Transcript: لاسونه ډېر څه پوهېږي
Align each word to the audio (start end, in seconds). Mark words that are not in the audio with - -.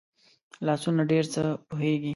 لاسونه 0.65 1.01
ډېر 1.11 1.25
څه 1.33 1.41
پوهېږي 1.69 2.09